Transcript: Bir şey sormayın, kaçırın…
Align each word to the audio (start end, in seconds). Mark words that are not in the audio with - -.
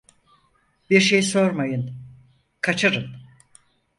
Bir 0.89 1.01
şey 1.01 1.21
sormayın, 1.21 1.91
kaçırın… 2.61 3.15